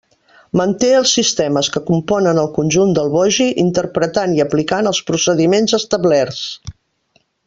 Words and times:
Manté 0.59 0.87
els 0.99 1.11
sistemes 1.17 1.67
que 1.75 1.81
componen 1.89 2.39
el 2.43 2.49
conjunt 2.57 2.95
del 2.99 3.11
bogi, 3.17 3.49
interpretant 3.67 4.33
i 4.39 4.43
aplicant 4.47 4.93
els 4.93 5.03
procediments 5.11 5.77
establerts. 5.81 6.41